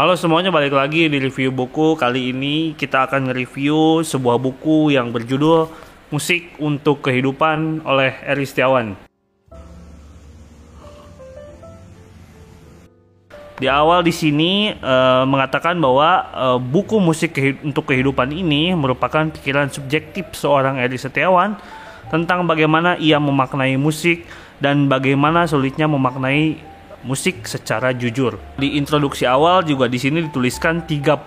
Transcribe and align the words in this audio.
Halo 0.00 0.16
semuanya, 0.16 0.48
balik 0.48 0.72
lagi 0.72 1.12
di 1.12 1.20
review 1.20 1.52
buku. 1.52 1.92
Kali 1.92 2.32
ini 2.32 2.72
kita 2.72 3.04
akan 3.04 3.28
nge-review 3.28 4.00
sebuah 4.00 4.40
buku 4.40 4.96
yang 4.96 5.12
berjudul 5.12 5.68
Musik 6.08 6.56
untuk 6.56 7.04
Kehidupan 7.04 7.84
oleh 7.84 8.16
Eri 8.24 8.48
Setiawan. 8.48 8.96
Di 13.60 13.68
awal 13.68 14.00
di 14.00 14.08
sini 14.08 14.72
uh, 14.72 15.28
mengatakan 15.28 15.76
bahwa 15.76 16.32
uh, 16.32 16.56
buku 16.56 16.96
musik 16.96 17.36
kehi 17.36 17.60
untuk 17.60 17.92
kehidupan 17.92 18.32
ini 18.32 18.72
merupakan 18.72 19.28
pikiran 19.28 19.68
subjektif 19.68 20.32
seorang 20.32 20.80
Eri 20.80 20.96
Setiawan 20.96 21.60
tentang 22.08 22.48
bagaimana 22.48 22.96
ia 22.96 23.20
memaknai 23.20 23.76
musik 23.76 24.24
dan 24.64 24.88
bagaimana 24.88 25.44
sulitnya 25.44 25.84
memaknai 25.84 26.69
musik 27.02 27.48
secara 27.48 27.92
jujur. 27.94 28.36
Di 28.56 28.76
introduksi 28.76 29.24
awal 29.24 29.64
juga 29.64 29.88
di 29.88 29.96
sini 29.96 30.26
dituliskan 30.26 30.84
32 30.84 31.26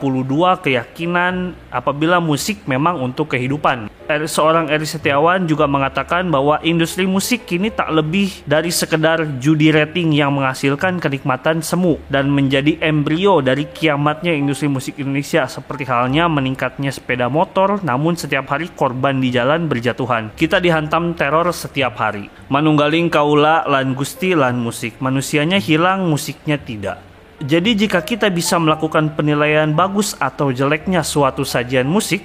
keyakinan 0.62 1.56
apabila 1.74 2.22
musik 2.22 2.66
memang 2.70 3.02
untuk 3.02 3.34
kehidupan. 3.34 3.90
Seorang 4.04 4.68
Eri 4.68 4.84
Setiawan 4.84 5.48
juga 5.48 5.64
mengatakan 5.64 6.28
bahwa 6.28 6.60
industri 6.60 7.08
musik 7.08 7.48
kini 7.48 7.72
tak 7.72 7.88
lebih 7.88 8.44
dari 8.44 8.68
sekedar 8.68 9.24
judi 9.40 9.72
rating 9.72 10.12
yang 10.12 10.36
menghasilkan 10.36 11.00
kenikmatan 11.00 11.64
semu 11.64 11.96
dan 12.12 12.28
menjadi 12.28 12.78
embrio 12.84 13.40
dari 13.40 13.64
kiamatnya 13.72 14.36
industri 14.36 14.68
musik 14.68 15.00
Indonesia 15.00 15.48
seperti 15.48 15.88
halnya 15.88 16.28
meningkatnya 16.28 16.92
sepeda 16.92 17.32
motor 17.32 17.80
namun 17.80 18.20
setiap 18.20 18.52
hari 18.52 18.68
korban 18.76 19.24
di 19.24 19.32
jalan 19.32 19.72
berjatuhan. 19.72 20.36
Kita 20.36 20.60
dihantam 20.60 21.16
teror 21.16 21.56
setiap 21.56 21.96
hari. 21.96 22.28
Manunggaling 22.52 23.08
kaula 23.08 23.64
lan 23.72 23.96
gusti 23.96 24.36
lan 24.36 24.60
musik. 24.60 25.00
Manusianya 25.00 25.63
hilang, 25.64 26.12
musiknya 26.12 26.60
tidak. 26.60 27.00
Jadi 27.40 27.88
jika 27.88 28.04
kita 28.04 28.28
bisa 28.28 28.60
melakukan 28.60 29.16
penilaian 29.16 29.72
bagus 29.72 30.16
atau 30.20 30.52
jeleknya 30.52 31.04
suatu 31.04 31.48
sajian 31.48 31.88
musik, 31.88 32.24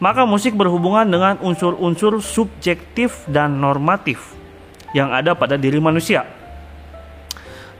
maka 0.00 0.24
musik 0.24 0.56
berhubungan 0.56 1.04
dengan 1.04 1.36
unsur-unsur 1.44 2.24
subjektif 2.24 3.28
dan 3.28 3.60
normatif 3.60 4.32
yang 4.96 5.12
ada 5.12 5.36
pada 5.36 5.60
diri 5.60 5.76
manusia. 5.76 6.24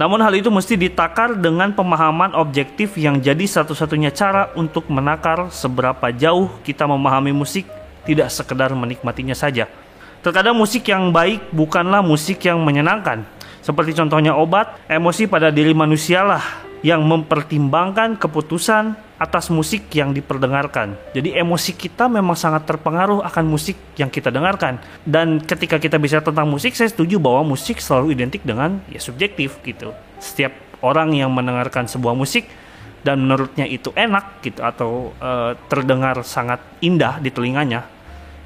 Namun 0.01 0.25
hal 0.25 0.33
itu 0.33 0.49
mesti 0.49 0.81
ditakar 0.81 1.37
dengan 1.37 1.77
pemahaman 1.77 2.33
objektif 2.33 2.97
yang 2.97 3.21
jadi 3.21 3.45
satu-satunya 3.45 4.09
cara 4.17 4.49
untuk 4.57 4.89
menakar 4.89 5.53
seberapa 5.53 6.09
jauh 6.17 6.49
kita 6.65 6.89
memahami 6.89 7.37
musik 7.37 7.69
tidak 8.09 8.33
sekedar 8.33 8.73
menikmatinya 8.73 9.37
saja. 9.37 9.69
Terkadang 10.25 10.57
musik 10.57 10.89
yang 10.89 11.13
baik 11.13 11.53
bukanlah 11.53 12.01
musik 12.01 12.41
yang 12.45 12.61
menyenangkan, 12.65 13.29
seperti 13.71 13.95
contohnya 13.95 14.35
obat, 14.35 14.83
emosi 14.91 15.31
pada 15.31 15.55
diri 15.55 15.71
manusialah 15.71 16.67
yang 16.83 17.07
mempertimbangkan 17.07 18.19
keputusan 18.19 18.99
atas 19.15 19.47
musik 19.47 19.87
yang 19.95 20.11
diperdengarkan. 20.11 20.99
Jadi 21.15 21.39
emosi 21.39 21.79
kita 21.79 22.11
memang 22.11 22.35
sangat 22.35 22.67
terpengaruh 22.67 23.23
akan 23.23 23.45
musik 23.47 23.79
yang 23.95 24.11
kita 24.11 24.35
dengarkan. 24.35 24.83
Dan 25.07 25.39
ketika 25.39 25.79
kita 25.79 26.03
bicara 26.03 26.25
tentang 26.25 26.51
musik, 26.51 26.75
saya 26.75 26.91
setuju 26.91 27.23
bahwa 27.23 27.55
musik 27.55 27.79
selalu 27.79 28.19
identik 28.19 28.43
dengan 28.43 28.83
ya 28.91 28.99
subjektif 28.99 29.63
gitu. 29.63 29.95
Setiap 30.19 30.51
orang 30.83 31.15
yang 31.15 31.31
mendengarkan 31.31 31.87
sebuah 31.87 32.19
musik 32.19 32.51
dan 33.07 33.23
menurutnya 33.23 33.71
itu 33.71 33.95
enak 33.95 34.43
gitu 34.43 34.61
atau 34.67 35.15
e, 35.21 35.55
terdengar 35.71 36.19
sangat 36.27 36.59
indah 36.83 37.23
di 37.23 37.31
telinganya, 37.31 37.87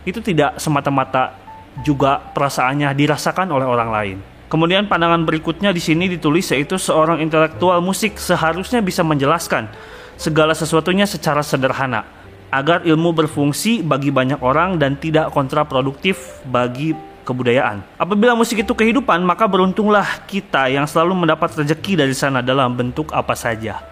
itu 0.05 0.19
tidak 0.21 0.61
semata-mata 0.61 1.39
juga 1.87 2.19
perasaannya 2.19 2.93
dirasakan 2.93 3.49
oleh 3.51 3.67
orang 3.67 3.91
lain. 3.91 4.34
Kemudian 4.55 4.87
pandangan 4.87 5.27
berikutnya 5.27 5.75
di 5.75 5.83
sini 5.83 6.07
ditulis 6.07 6.47
yaitu 6.55 6.79
seorang 6.79 7.19
intelektual 7.19 7.83
musik 7.83 8.23
seharusnya 8.23 8.79
bisa 8.79 9.03
menjelaskan 9.03 9.67
segala 10.15 10.55
sesuatunya 10.55 11.11
secara 11.11 11.43
sederhana 11.43 12.07
agar 12.55 12.87
ilmu 12.87 13.11
berfungsi 13.11 13.83
bagi 13.83 14.15
banyak 14.15 14.39
orang 14.39 14.79
dan 14.79 14.95
tidak 14.95 15.35
kontraproduktif 15.35 16.39
bagi 16.47 16.95
kebudayaan. 17.27 17.83
Apabila 17.99 18.39
musik 18.39 18.63
itu 18.63 18.71
kehidupan, 18.79 19.27
maka 19.27 19.51
beruntunglah 19.51 20.23
kita 20.31 20.71
yang 20.71 20.87
selalu 20.87 21.27
mendapat 21.27 21.51
rezeki 21.59 22.07
dari 22.07 22.15
sana 22.15 22.39
dalam 22.39 22.79
bentuk 22.79 23.11
apa 23.11 23.35
saja. 23.35 23.83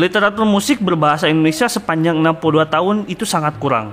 Literatur 0.00 0.48
musik 0.48 0.80
berbahasa 0.80 1.28
Indonesia 1.28 1.68
sepanjang 1.68 2.16
62 2.16 2.72
tahun 2.72 2.96
itu 3.04 3.28
sangat 3.28 3.60
kurang 3.60 3.92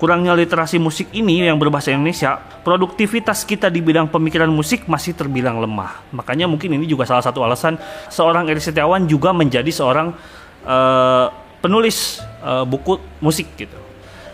kurangnya 0.00 0.32
literasi 0.32 0.80
musik 0.80 1.12
ini 1.12 1.44
yang 1.44 1.60
berbahasa 1.60 1.92
Indonesia, 1.92 2.40
produktivitas 2.64 3.44
kita 3.44 3.68
di 3.68 3.84
bidang 3.84 4.08
pemikiran 4.08 4.48
musik 4.48 4.88
masih 4.88 5.12
terbilang 5.12 5.60
lemah. 5.60 6.08
Makanya 6.16 6.48
mungkin 6.48 6.72
ini 6.72 6.88
juga 6.88 7.04
salah 7.04 7.20
satu 7.20 7.44
alasan 7.44 7.76
seorang 8.08 8.48
Eri 8.48 8.64
Setiawan 8.64 9.04
juga 9.04 9.36
menjadi 9.36 9.68
seorang 9.68 10.16
uh, 10.64 11.28
penulis 11.60 12.16
uh, 12.40 12.64
buku 12.64 12.96
musik 13.20 13.52
gitu. 13.60 13.76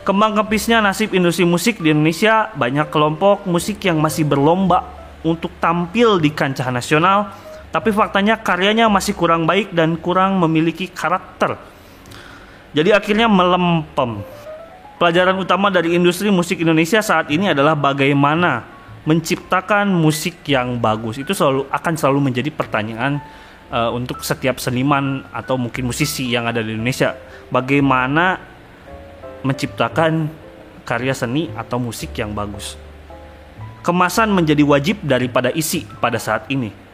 Kembang 0.06 0.38
kepisnya 0.38 0.78
nasib 0.78 1.10
industri 1.10 1.42
musik 1.42 1.82
di 1.82 1.90
Indonesia, 1.90 2.46
banyak 2.54 2.86
kelompok 2.86 3.42
musik 3.50 3.82
yang 3.82 3.98
masih 3.98 4.22
berlomba 4.22 4.86
untuk 5.26 5.50
tampil 5.58 6.22
di 6.22 6.30
kancah 6.30 6.70
nasional, 6.70 7.34
tapi 7.74 7.90
faktanya 7.90 8.38
karyanya 8.38 8.86
masih 8.86 9.18
kurang 9.18 9.50
baik 9.50 9.74
dan 9.74 9.98
kurang 9.98 10.38
memiliki 10.38 10.86
karakter. 10.94 11.58
Jadi 12.70 12.94
akhirnya 12.94 13.26
melempem 13.26 14.22
Pelajaran 14.96 15.36
utama 15.36 15.68
dari 15.68 15.92
industri 15.92 16.32
musik 16.32 16.64
Indonesia 16.64 17.04
saat 17.04 17.28
ini 17.28 17.52
adalah 17.52 17.76
bagaimana 17.76 18.64
menciptakan 19.04 19.92
musik 19.92 20.40
yang 20.48 20.80
bagus. 20.80 21.20
Itu 21.20 21.36
selalu 21.36 21.68
akan 21.68 21.94
selalu 22.00 22.32
menjadi 22.32 22.48
pertanyaan 22.48 23.20
uh, 23.68 23.92
untuk 23.92 24.24
setiap 24.24 24.56
seniman 24.56 25.20
atau 25.36 25.60
mungkin 25.60 25.92
musisi 25.92 26.32
yang 26.32 26.48
ada 26.48 26.64
di 26.64 26.72
Indonesia. 26.72 27.12
Bagaimana 27.52 28.40
menciptakan 29.44 30.32
karya 30.88 31.12
seni 31.12 31.52
atau 31.52 31.76
musik 31.76 32.16
yang 32.16 32.32
bagus. 32.32 32.80
Kemasan 33.84 34.32
menjadi 34.32 34.64
wajib 34.64 35.04
daripada 35.04 35.52
isi 35.52 35.84
pada 36.00 36.16
saat 36.16 36.48
ini. 36.48 36.85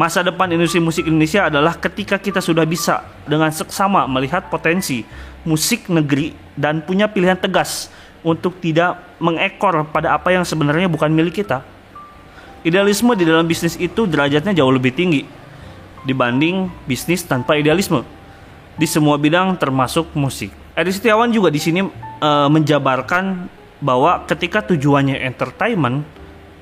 Masa 0.00 0.24
depan 0.24 0.48
industri 0.48 0.80
musik 0.80 1.04
Indonesia 1.04 1.52
adalah 1.52 1.76
ketika 1.76 2.16
kita 2.16 2.40
sudah 2.40 2.64
bisa 2.64 3.04
dengan 3.28 3.52
seksama 3.52 4.08
melihat 4.08 4.48
potensi 4.48 5.04
musik 5.44 5.92
negeri 5.92 6.32
dan 6.56 6.80
punya 6.80 7.04
pilihan 7.04 7.36
tegas 7.36 7.92
untuk 8.24 8.56
tidak 8.64 8.96
mengekor 9.20 9.84
pada 9.92 10.16
apa 10.16 10.32
yang 10.32 10.40
sebenarnya 10.40 10.88
bukan 10.88 11.12
milik 11.12 11.44
kita. 11.44 11.60
Idealisme 12.64 13.12
di 13.12 13.28
dalam 13.28 13.44
bisnis 13.44 13.76
itu 13.76 14.08
derajatnya 14.08 14.56
jauh 14.56 14.72
lebih 14.72 14.96
tinggi 14.96 15.28
dibanding 16.08 16.72
bisnis 16.88 17.20
tanpa 17.20 17.60
idealisme 17.60 18.00
di 18.80 18.88
semua 18.88 19.20
bidang 19.20 19.52
termasuk 19.60 20.16
musik. 20.16 20.48
Edi 20.80 20.96
Setiawan 20.96 21.28
juga 21.28 21.52
di 21.52 21.60
sini 21.60 21.84
e, 22.24 22.30
menjabarkan 22.48 23.52
bahwa 23.84 24.24
ketika 24.24 24.64
tujuannya 24.64 25.20
entertainment, 25.28 26.08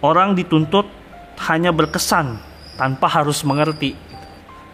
orang 0.03 0.35
dituntut 0.35 0.91
hanya 1.47 1.71
berkesan 1.71 2.48
tanpa 2.79 3.11
harus 3.11 3.43
mengerti. 3.43 3.99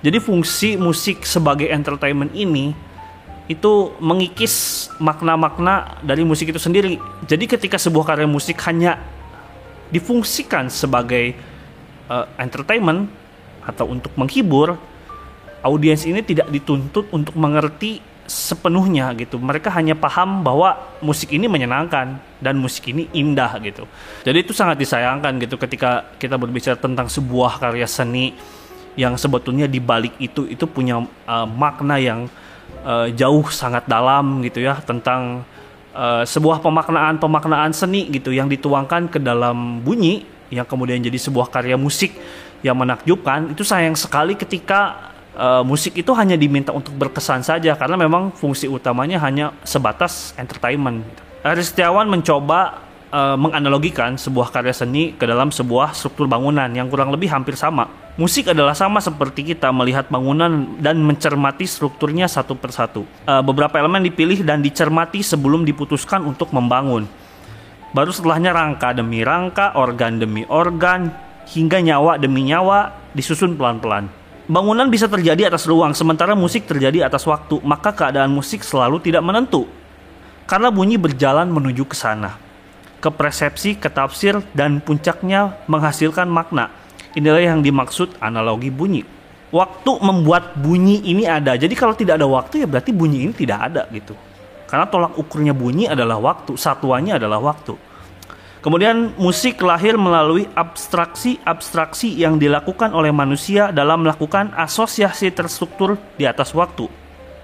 Jadi 0.04 0.20
fungsi 0.20 0.76
musik 0.76 1.24
sebagai 1.24 1.64
entertainment 1.72 2.30
ini 2.36 2.76
itu 3.48 3.92
mengikis 4.00 4.88
makna-makna 5.00 6.00
dari 6.04 6.24
musik 6.24 6.52
itu 6.52 6.60
sendiri. 6.60 7.00
Jadi 7.24 7.44
ketika 7.48 7.80
sebuah 7.80 8.12
karya 8.12 8.28
musik 8.28 8.60
hanya 8.68 9.00
difungsikan 9.88 10.68
sebagai 10.68 11.32
uh, 12.12 12.28
entertainment 12.36 13.08
atau 13.64 13.88
untuk 13.88 14.12
menghibur, 14.16 14.76
audiens 15.64 16.04
ini 16.04 16.20
tidak 16.20 16.52
dituntut 16.52 17.08
untuk 17.08 17.36
mengerti 17.40 18.00
sepenuhnya 18.24 19.12
gitu. 19.16 19.36
Mereka 19.36 19.68
hanya 19.72 19.92
paham 19.92 20.40
bahwa 20.40 20.76
musik 21.04 21.32
ini 21.32 21.44
menyenangkan 21.48 22.16
dan 22.40 22.54
musik 22.56 22.88
ini 22.90 23.08
indah 23.12 23.60
gitu. 23.60 23.84
Jadi 24.24 24.38
itu 24.44 24.52
sangat 24.56 24.80
disayangkan 24.80 25.36
gitu 25.40 25.60
ketika 25.60 26.08
kita 26.16 26.40
berbicara 26.40 26.76
tentang 26.76 27.08
sebuah 27.08 27.60
karya 27.60 27.88
seni 27.88 28.34
yang 28.94 29.18
sebetulnya 29.18 29.66
di 29.66 29.82
balik 29.82 30.14
itu 30.22 30.46
itu 30.46 30.64
punya 30.70 31.02
uh, 31.02 31.46
makna 31.46 31.98
yang 31.98 32.30
uh, 32.86 33.10
jauh 33.10 33.46
sangat 33.50 33.84
dalam 33.90 34.40
gitu 34.46 34.62
ya 34.62 34.78
tentang 34.78 35.42
uh, 35.94 36.22
sebuah 36.22 36.62
pemaknaan-pemaknaan 36.62 37.74
seni 37.74 38.06
gitu 38.10 38.30
yang 38.30 38.46
dituangkan 38.46 39.10
ke 39.10 39.18
dalam 39.18 39.82
bunyi 39.82 40.26
yang 40.54 40.66
kemudian 40.68 41.02
jadi 41.02 41.18
sebuah 41.18 41.50
karya 41.50 41.74
musik 41.74 42.14
yang 42.62 42.78
menakjubkan 42.78 43.52
itu 43.52 43.66
sayang 43.66 43.98
sekali 43.98 44.38
ketika 44.38 45.12
uh, 45.36 45.62
musik 45.66 45.94
itu 45.98 46.10
hanya 46.14 46.38
diminta 46.38 46.70
untuk 46.70 46.94
berkesan 46.94 47.42
saja 47.42 47.74
karena 47.74 47.98
memang 47.98 48.34
fungsi 48.34 48.70
utamanya 48.70 49.20
hanya 49.22 49.54
sebatas 49.66 50.32
entertainment. 50.38 51.04
Aris 51.44 51.70
Setiawan 51.70 52.08
mencoba 52.08 52.80
uh, 53.12 53.36
menganalogikan 53.36 54.16
sebuah 54.16 54.50
karya 54.50 54.72
seni 54.72 55.12
ke 55.14 55.28
dalam 55.28 55.52
sebuah 55.52 55.92
struktur 55.92 56.24
bangunan 56.24 56.70
yang 56.72 56.88
kurang 56.88 57.12
lebih 57.12 57.30
hampir 57.30 57.54
sama. 57.54 57.86
Musik 58.14 58.54
adalah 58.54 58.78
sama 58.78 59.02
seperti 59.02 59.54
kita 59.54 59.74
melihat 59.74 60.06
bangunan 60.06 60.78
dan 60.78 61.02
mencermati 61.02 61.66
strukturnya 61.66 62.30
satu 62.30 62.54
persatu. 62.54 63.02
Uh, 63.26 63.42
beberapa 63.42 63.76
elemen 63.76 64.06
dipilih 64.06 64.46
dan 64.46 64.62
dicermati 64.62 65.20
sebelum 65.20 65.66
diputuskan 65.66 66.22
untuk 66.22 66.54
membangun. 66.54 67.10
Baru 67.94 68.10
setelahnya 68.10 68.50
rangka 68.50 68.90
demi 68.90 69.22
rangka, 69.22 69.74
organ 69.78 70.18
demi 70.18 70.42
organ, 70.50 71.14
hingga 71.46 71.78
nyawa 71.78 72.18
demi 72.18 72.46
nyawa 72.48 72.90
disusun 73.14 73.54
pelan-pelan. 73.54 74.23
Bangunan 74.44 74.92
bisa 74.92 75.08
terjadi 75.08 75.48
atas 75.48 75.64
ruang, 75.64 75.96
sementara 75.96 76.36
musik 76.36 76.68
terjadi 76.68 77.08
atas 77.08 77.24
waktu, 77.24 77.64
maka 77.64 77.96
keadaan 77.96 78.28
musik 78.28 78.60
selalu 78.60 79.00
tidak 79.00 79.24
menentu. 79.24 79.64
Karena 80.44 80.68
bunyi 80.68 81.00
berjalan 81.00 81.48
menuju 81.48 81.88
ke 81.88 81.96
sana. 81.96 82.36
Ke 83.00 83.08
persepsi, 83.08 83.72
ke 83.80 83.88
tafsir, 83.88 84.44
dan 84.52 84.84
puncaknya 84.84 85.56
menghasilkan 85.64 86.28
makna. 86.28 86.68
Inilah 87.16 87.40
yang 87.40 87.64
dimaksud 87.64 88.20
analogi 88.20 88.68
bunyi. 88.68 89.00
Waktu 89.48 90.02
membuat 90.04 90.52
bunyi 90.60 91.00
ini 91.08 91.24
ada. 91.24 91.56
Jadi 91.56 91.72
kalau 91.72 91.96
tidak 91.96 92.20
ada 92.20 92.28
waktu 92.28 92.62
ya 92.62 92.66
berarti 92.68 92.92
bunyi 92.92 93.24
ini 93.24 93.32
tidak 93.32 93.72
ada 93.72 93.88
gitu. 93.96 94.12
Karena 94.68 94.84
tolak 94.84 95.16
ukurnya 95.16 95.56
bunyi 95.56 95.88
adalah 95.88 96.20
waktu, 96.20 96.60
satuannya 96.60 97.16
adalah 97.16 97.40
waktu. 97.40 97.72
Kemudian 98.64 99.12
musik 99.20 99.60
lahir 99.60 100.00
melalui 100.00 100.48
abstraksi-abstraksi 100.56 102.08
yang 102.16 102.40
dilakukan 102.40 102.96
oleh 102.96 103.12
manusia 103.12 103.68
dalam 103.68 104.08
melakukan 104.08 104.56
asosiasi 104.56 105.28
terstruktur 105.36 106.00
di 106.16 106.24
atas 106.24 106.56
waktu. 106.56 106.88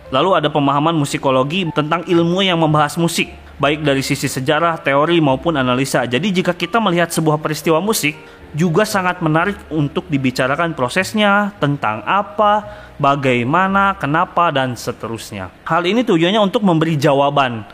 Lalu 0.09 0.41
ada 0.41 0.49
pemahaman 0.49 0.97
musikologi 0.97 1.69
tentang 1.77 2.09
ilmu 2.09 2.41
yang 2.41 2.57
membahas 2.57 2.97
musik, 2.97 3.29
baik 3.61 3.85
dari 3.85 4.01
sisi 4.01 4.33
sejarah, 4.33 4.81
teori 4.81 5.21
maupun 5.21 5.61
analisa. 5.61 6.09
Jadi 6.09 6.41
jika 6.41 6.57
kita 6.57 6.81
melihat 6.81 7.13
sebuah 7.13 7.37
peristiwa 7.37 7.85
musik, 7.85 8.17
juga 8.57 8.89
sangat 8.89 9.21
menarik 9.21 9.61
untuk 9.69 10.09
dibicarakan 10.09 10.73
prosesnya, 10.73 11.53
tentang 11.61 12.01
apa, 12.09 12.65
bagaimana, 12.97 13.93
kenapa, 14.01 14.49
dan 14.49 14.73
seterusnya. 14.73 15.53
Hal 15.69 15.85
ini 15.85 16.01
tujuannya 16.01 16.41
untuk 16.41 16.65
memberi 16.65 16.97
jawaban 16.97 17.69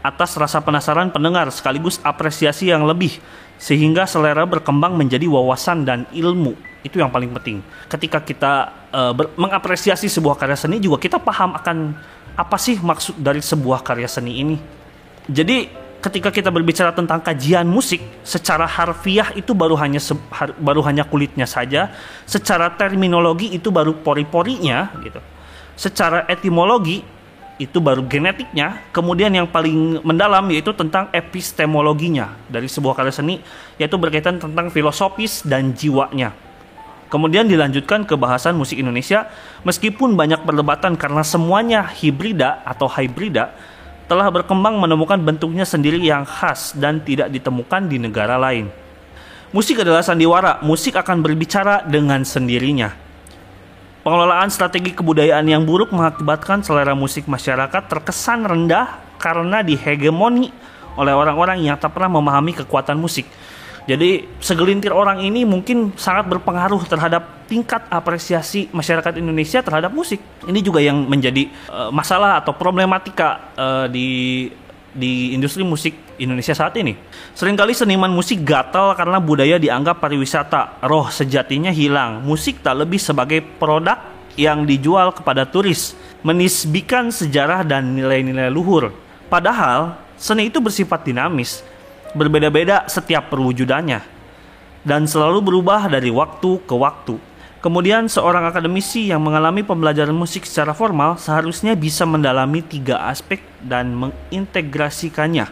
atas 0.00 0.36
rasa 0.36 0.64
penasaran 0.64 1.12
pendengar 1.12 1.48
sekaligus 1.52 2.00
apresiasi 2.00 2.72
yang 2.72 2.88
lebih 2.88 3.20
sehingga 3.60 4.08
selera 4.08 4.48
berkembang 4.48 4.96
menjadi 4.96 5.28
wawasan 5.28 5.84
dan 5.84 6.08
ilmu. 6.16 6.56
Itu 6.80 6.96
yang 6.96 7.12
paling 7.12 7.28
penting. 7.36 7.60
Ketika 7.92 8.24
kita 8.24 8.52
uh, 8.88 9.12
mengapresiasi 9.36 10.08
sebuah 10.08 10.40
karya 10.40 10.56
seni 10.56 10.80
juga 10.80 10.96
kita 10.96 11.20
paham 11.20 11.52
akan 11.52 11.92
apa 12.40 12.56
sih 12.56 12.80
maksud 12.80 13.20
dari 13.20 13.44
sebuah 13.44 13.84
karya 13.84 14.08
seni 14.08 14.40
ini. 14.40 14.56
Jadi 15.28 15.68
ketika 16.00 16.32
kita 16.32 16.48
berbicara 16.48 16.96
tentang 16.96 17.20
kajian 17.20 17.68
musik 17.68 18.00
secara 18.24 18.64
harfiah 18.64 19.28
itu 19.36 19.52
baru 19.52 19.76
hanya 19.76 20.00
har, 20.32 20.56
baru 20.56 20.80
hanya 20.88 21.04
kulitnya 21.04 21.44
saja. 21.44 21.92
Secara 22.24 22.72
terminologi 22.80 23.52
itu 23.52 23.68
baru 23.68 24.00
pori-porinya 24.00 24.88
gitu. 25.04 25.20
Secara 25.76 26.24
etimologi 26.32 27.04
itu 27.60 27.76
baru 27.76 28.00
genetiknya, 28.08 28.80
kemudian 28.88 29.28
yang 29.28 29.44
paling 29.44 30.00
mendalam 30.00 30.48
yaitu 30.48 30.72
tentang 30.72 31.12
epistemologinya 31.12 32.32
dari 32.48 32.64
sebuah 32.64 32.96
karya 32.96 33.12
seni, 33.12 33.36
yaitu 33.76 34.00
berkaitan 34.00 34.40
tentang 34.40 34.72
filosofis 34.72 35.44
dan 35.44 35.76
jiwanya. 35.76 36.32
Kemudian 37.12 37.44
dilanjutkan 37.44 38.08
ke 38.08 38.16
bahasan 38.16 38.56
musik 38.56 38.80
Indonesia, 38.80 39.28
meskipun 39.68 40.16
banyak 40.16 40.40
perdebatan 40.40 40.96
karena 40.96 41.20
semuanya 41.20 41.84
hibrida 41.84 42.64
atau 42.64 42.88
hybrida, 42.88 43.52
telah 44.08 44.32
berkembang 44.32 44.80
menemukan 44.80 45.20
bentuknya 45.20 45.68
sendiri 45.68 46.00
yang 46.00 46.24
khas 46.24 46.72
dan 46.72 47.04
tidak 47.04 47.28
ditemukan 47.28 47.92
di 47.92 48.00
negara 48.00 48.40
lain. 48.40 48.72
Musik 49.52 49.84
adalah 49.84 50.00
sandiwara, 50.00 50.64
musik 50.64 50.96
akan 50.96 51.20
berbicara 51.20 51.84
dengan 51.84 52.24
sendirinya 52.24 53.09
Pengelolaan 54.00 54.48
strategi 54.48 54.96
kebudayaan 54.96 55.44
yang 55.44 55.68
buruk 55.68 55.92
mengakibatkan 55.92 56.64
selera 56.64 56.96
musik 56.96 57.28
masyarakat 57.28 57.84
terkesan 57.84 58.48
rendah 58.48 58.96
karena 59.20 59.60
dihegemoni 59.60 60.48
oleh 60.96 61.12
orang-orang 61.12 61.60
yang 61.60 61.76
tak 61.76 61.92
pernah 61.92 62.16
memahami 62.16 62.56
kekuatan 62.64 62.96
musik. 62.96 63.28
Jadi 63.84 64.24
segelintir 64.40 64.92
orang 64.96 65.20
ini 65.20 65.44
mungkin 65.44 65.92
sangat 66.00 66.32
berpengaruh 66.32 66.80
terhadap 66.88 67.44
tingkat 67.44 67.84
apresiasi 67.92 68.72
masyarakat 68.72 69.20
Indonesia 69.20 69.60
terhadap 69.60 69.92
musik. 69.92 70.20
Ini 70.48 70.60
juga 70.64 70.80
yang 70.80 71.04
menjadi 71.04 71.48
uh, 71.68 71.92
masalah 71.92 72.40
atau 72.40 72.56
problematika 72.56 73.52
uh, 73.52 73.86
di 73.90 74.48
di 74.90 75.32
industri 75.34 75.62
musik 75.62 75.94
Indonesia 76.18 76.52
saat 76.52 76.74
ini. 76.78 76.98
Seringkali 77.34 77.72
seniman 77.72 78.10
musik 78.10 78.42
gatal 78.42 78.92
karena 78.98 79.22
budaya 79.22 79.56
dianggap 79.56 80.02
pariwisata, 80.02 80.82
roh 80.82 81.06
sejatinya 81.08 81.70
hilang. 81.70 82.22
Musik 82.26 82.60
tak 82.60 82.82
lebih 82.82 82.98
sebagai 82.98 83.40
produk 83.40 83.98
yang 84.34 84.66
dijual 84.66 85.14
kepada 85.14 85.46
turis, 85.46 85.94
menisbikan 86.26 87.14
sejarah 87.14 87.62
dan 87.62 87.94
nilai-nilai 87.94 88.50
luhur. 88.50 88.90
Padahal, 89.30 89.94
seni 90.18 90.50
itu 90.50 90.58
bersifat 90.58 91.06
dinamis, 91.06 91.62
berbeda-beda 92.12 92.86
setiap 92.90 93.30
perwujudannya, 93.30 94.02
dan 94.82 95.06
selalu 95.06 95.38
berubah 95.44 95.86
dari 95.86 96.10
waktu 96.10 96.60
ke 96.66 96.74
waktu. 96.74 97.29
Kemudian 97.60 98.08
seorang 98.08 98.48
akademisi 98.48 99.12
yang 99.12 99.20
mengalami 99.20 99.60
pembelajaran 99.60 100.16
musik 100.16 100.48
secara 100.48 100.72
formal 100.72 101.20
seharusnya 101.20 101.76
bisa 101.76 102.08
mendalami 102.08 102.64
tiga 102.64 103.04
aspek 103.04 103.44
dan 103.60 103.92
mengintegrasikannya. 103.92 105.44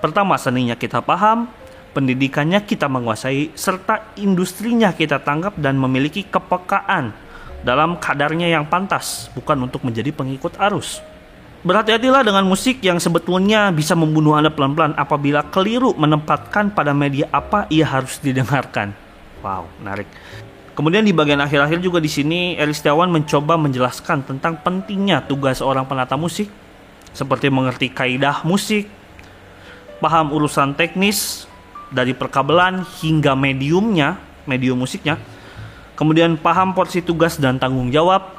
Pertama, 0.00 0.40
seninya 0.40 0.72
kita 0.72 1.04
paham, 1.04 1.52
pendidikannya 1.92 2.64
kita 2.64 2.88
menguasai, 2.88 3.52
serta 3.52 4.16
industrinya 4.16 4.96
kita 4.96 5.20
tangkap 5.20 5.52
dan 5.60 5.76
memiliki 5.76 6.24
kepekaan 6.24 7.12
dalam 7.60 8.00
kadarnya 8.00 8.48
yang 8.48 8.64
pantas, 8.64 9.28
bukan 9.36 9.68
untuk 9.68 9.84
menjadi 9.84 10.08
pengikut 10.16 10.56
arus. 10.56 11.04
Berhati-hatilah 11.60 12.24
dengan 12.24 12.48
musik 12.48 12.80
yang 12.80 12.96
sebetulnya 12.96 13.68
bisa 13.68 13.92
membunuh 13.92 14.32
Anda 14.32 14.48
pelan-pelan 14.48 14.96
apabila 14.96 15.44
keliru 15.52 15.92
menempatkan 15.92 16.72
pada 16.72 16.96
media 16.96 17.28
apa 17.28 17.68
ia 17.68 17.84
harus 17.84 18.16
didengarkan. 18.16 18.96
Wow, 19.44 19.68
menarik. 19.82 20.08
Kemudian 20.78 21.02
di 21.02 21.10
bagian 21.10 21.42
akhir-akhir 21.42 21.82
juga 21.82 21.98
di 21.98 22.06
sini 22.06 22.54
Eri 22.54 22.70
Setiawan 22.70 23.10
mencoba 23.10 23.58
menjelaskan 23.58 24.22
tentang 24.22 24.62
pentingnya 24.62 25.26
tugas 25.26 25.58
seorang 25.58 25.82
penata 25.90 26.14
musik. 26.14 26.46
Seperti 27.10 27.50
mengerti 27.50 27.90
kaidah 27.90 28.46
musik, 28.46 28.86
paham 29.98 30.30
urusan 30.30 30.78
teknis 30.78 31.50
dari 31.90 32.14
perkabelan 32.14 32.86
hingga 33.02 33.34
mediumnya, 33.34 34.22
medium 34.46 34.78
musiknya. 34.78 35.18
Kemudian 35.98 36.38
paham 36.38 36.70
porsi 36.78 37.02
tugas 37.02 37.42
dan 37.42 37.58
tanggung 37.58 37.90
jawab, 37.90 38.30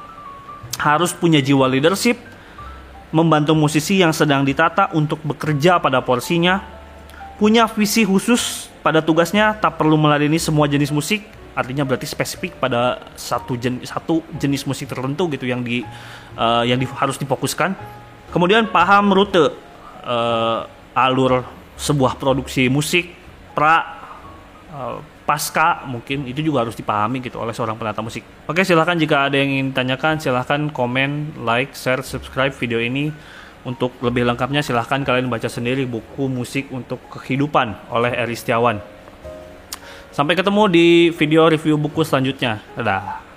harus 0.79 1.11
punya 1.11 1.43
jiwa 1.43 1.67
leadership, 1.67 2.15
membantu 3.11 3.51
musisi 3.51 3.99
yang 3.99 4.15
sedang 4.15 4.47
ditata 4.47 4.87
untuk 4.95 5.19
bekerja 5.27 5.83
pada 5.83 5.99
porsinya, 5.99 6.63
punya 7.35 7.67
visi 7.67 8.07
khusus 8.07 8.71
pada 8.79 9.03
tugasnya, 9.03 9.59
tak 9.59 9.75
perlu 9.75 9.99
meladeni 9.99 10.39
semua 10.39 10.71
jenis 10.71 10.95
musik, 10.95 11.38
artinya 11.59 11.83
berarti 11.83 12.07
spesifik 12.07 12.55
pada 12.55 13.11
satu 13.19 13.59
jenis 13.59 13.91
satu 13.91 14.23
jenis 14.39 14.63
musik 14.63 14.87
tertentu 14.87 15.27
gitu 15.35 15.43
yang 15.43 15.59
di 15.59 15.83
uh, 16.39 16.63
yang 16.63 16.79
di, 16.79 16.87
harus 16.87 17.19
difokuskan. 17.19 17.75
Kemudian 18.31 18.71
paham 18.71 19.11
rute 19.11 19.51
uh, 20.07 20.59
alur 20.95 21.43
sebuah 21.75 22.15
produksi 22.15 22.71
musik 22.71 23.11
pra 23.51 23.75
uh, 24.71 25.03
pasca 25.27 25.85
mungkin 25.85 26.25
itu 26.25 26.41
juga 26.41 26.65
harus 26.65 26.73
dipahami 26.73 27.21
gitu 27.21 27.37
oleh 27.37 27.53
seorang 27.53 27.77
penata 27.77 28.01
musik. 28.01 28.25
Oke 28.49 28.65
silahkan 28.65 28.97
jika 28.97 29.29
ada 29.29 29.37
yang 29.37 29.53
ingin 29.53 29.69
tanyakan 29.77 30.17
silahkan 30.17 30.73
komen, 30.73 31.37
like, 31.45 31.77
share, 31.77 32.01
subscribe 32.01 32.55
video 32.55 32.81
ini. 32.81 33.13
Untuk 33.59 33.91
lebih 33.99 34.23
lengkapnya 34.23 34.63
silahkan 34.63 35.03
kalian 35.03 35.27
baca 35.27 35.51
sendiri 35.51 35.83
buku 35.83 36.31
musik 36.31 36.71
untuk 36.71 36.97
kehidupan 37.11 37.91
oleh 37.91 38.15
Eri 38.15 38.31
Setiawan. 38.31 38.79
Sampai 40.09 40.33
ketemu 40.33 40.63
di 40.67 40.87
video 41.13 41.45
review 41.45 41.77
buku 41.77 42.01
selanjutnya. 42.01 42.57
Dadah. 42.73 43.28